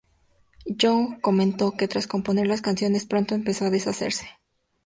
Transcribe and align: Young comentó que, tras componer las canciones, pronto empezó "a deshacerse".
Young 0.65 1.21
comentó 1.21 1.73
que, 1.77 1.87
tras 1.87 2.07
componer 2.07 2.47
las 2.47 2.63
canciones, 2.63 3.05
pronto 3.05 3.35
empezó 3.35 3.65
"a 3.65 3.69
deshacerse". 3.69 4.27